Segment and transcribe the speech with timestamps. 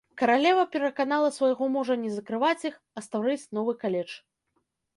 [0.19, 4.11] Каралева пераканала свайго мужа не закрываць іх, а стварыць новы каледж.